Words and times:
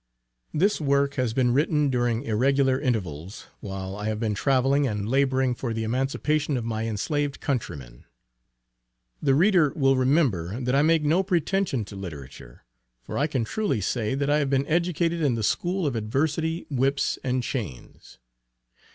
This 0.51 0.81
work 0.81 1.13
has 1.13 1.31
been 1.31 1.53
written 1.53 1.91
during 1.91 2.23
irregular 2.23 2.79
intervals, 2.79 3.45
while 3.59 3.95
I 3.95 4.07
have 4.07 4.19
been 4.19 4.33
travelling 4.33 4.87
and 4.87 5.07
laboring 5.07 5.53
for 5.53 5.75
the 5.75 5.83
emancipation 5.83 6.57
of 6.57 6.65
my 6.65 6.87
enslaved 6.87 7.39
countrymen. 7.39 8.05
The 9.21 9.35
reader 9.35 9.71
will 9.75 9.95
remember 9.95 10.59
that 10.59 10.73
I 10.73 10.81
make 10.81 11.03
no 11.03 11.21
pretension 11.21 11.85
to 11.85 11.95
literature; 11.95 12.63
for 13.03 13.15
I 13.15 13.27
can 13.27 13.43
truly 13.43 13.79
say, 13.79 14.15
that 14.15 14.27
I 14.27 14.39
have 14.39 14.49
been 14.49 14.65
educated 14.65 15.21
in 15.21 15.35
the 15.35 15.43
school 15.43 15.85
of 15.85 15.95
adversity, 15.95 16.65
whips, 16.71 17.19
and 17.23 17.43
chains. 17.43 18.17